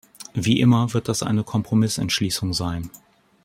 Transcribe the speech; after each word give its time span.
Wie 0.33 0.59
immer 0.59 0.95
wird 0.95 1.09
das 1.09 1.21
eine 1.21 1.43
Kompromissentschließung 1.43 2.55
sein. 2.55 2.89